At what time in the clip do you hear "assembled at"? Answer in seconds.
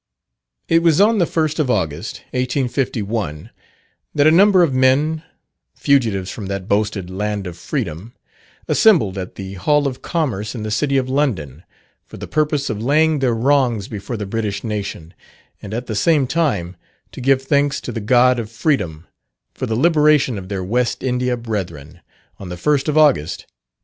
8.67-9.35